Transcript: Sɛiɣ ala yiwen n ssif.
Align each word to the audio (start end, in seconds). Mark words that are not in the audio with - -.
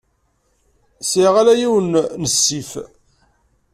Sɛiɣ 1.09 1.33
ala 1.41 1.53
yiwen 1.59 1.91
n 2.21 2.23
ssif. 2.33 2.71